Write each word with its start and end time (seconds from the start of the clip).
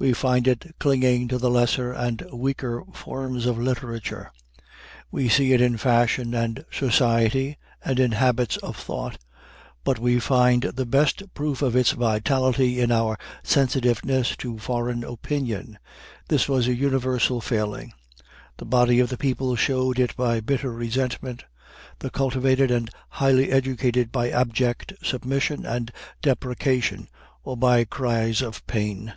We 0.00 0.12
find 0.12 0.46
it 0.46 0.76
clinging 0.78 1.26
to 1.26 1.38
the 1.38 1.50
lesser 1.50 1.92
and 1.92 2.20
weaker 2.32 2.84
forms 2.94 3.46
of 3.46 3.58
literature. 3.58 4.30
We 5.10 5.28
see 5.28 5.52
it 5.52 5.60
in 5.60 5.76
fashion 5.76 6.34
and 6.34 6.64
society 6.70 7.58
and 7.84 7.98
in 7.98 8.12
habits 8.12 8.58
of 8.58 8.76
thought, 8.76 9.18
but 9.82 9.98
we 9.98 10.20
find 10.20 10.62
the 10.62 10.86
best 10.86 11.34
proof 11.34 11.62
of 11.62 11.74
its 11.74 11.90
vitality 11.90 12.80
in 12.80 12.92
our 12.92 13.18
sensitiveness 13.42 14.36
to 14.36 14.60
foreign 14.60 15.02
opinion. 15.02 15.80
This 16.28 16.48
was 16.48 16.68
a 16.68 16.76
universal 16.76 17.40
failing. 17.40 17.92
The 18.58 18.66
body 18.66 19.00
of 19.00 19.08
the 19.08 19.18
people 19.18 19.56
showed 19.56 19.98
it 19.98 20.14
by 20.14 20.38
bitter 20.38 20.72
resentment; 20.72 21.44
the 21.98 22.08
cultivated 22.10 22.70
and 22.70 22.88
highly 23.08 23.50
educated 23.50 24.12
by 24.12 24.30
abject 24.30 24.92
submission 25.02 25.66
and 25.66 25.90
deprecation, 26.22 27.08
or 27.42 27.56
by 27.56 27.82
cries 27.82 28.42
of 28.42 28.64
pain. 28.68 29.14